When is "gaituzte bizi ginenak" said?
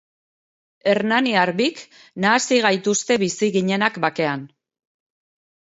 2.65-4.03